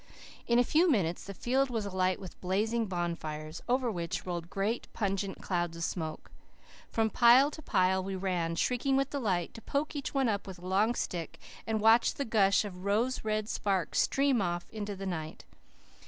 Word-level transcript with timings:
In 0.47 0.57
a 0.57 0.63
few 0.63 0.89
minutes 0.89 1.25
the 1.25 1.33
field 1.35 1.69
was 1.69 1.85
alight 1.85 2.19
with 2.19 2.41
blazing 2.41 2.87
bonfires, 2.87 3.61
over 3.69 3.91
which 3.91 4.25
rolled 4.25 4.49
great, 4.49 4.91
pungent 4.93 5.43
clouds 5.43 5.77
of 5.77 5.83
smoke. 5.83 6.31
From 6.89 7.11
pile 7.11 7.51
to 7.51 7.61
pile 7.61 8.03
we 8.03 8.15
ran, 8.15 8.55
shrieking 8.55 8.97
with 8.97 9.11
delight, 9.11 9.53
to 9.53 9.61
poke 9.61 9.95
each 9.95 10.15
up 10.15 10.47
with 10.47 10.57
a 10.57 10.65
long 10.65 10.95
stick 10.95 11.37
and 11.67 11.79
watch 11.79 12.15
the 12.15 12.25
gush 12.25 12.65
of 12.65 12.83
rose 12.83 13.23
red 13.23 13.47
sparks 13.47 13.99
stream 13.99 14.41
off 14.41 14.67
into 14.71 14.95
the 14.95 15.05
night. 15.05 15.45